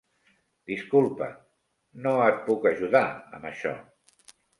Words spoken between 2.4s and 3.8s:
puc ajudar amb això.